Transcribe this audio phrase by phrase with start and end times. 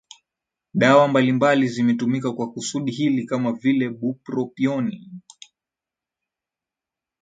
[0.73, 5.11] Dawa mbalimbali zimetumika kwa kusudi hili kama vile bupropioni